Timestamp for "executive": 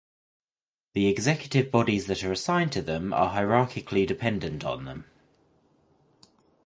1.09-1.69